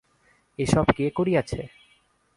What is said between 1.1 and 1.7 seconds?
করিয়াছে?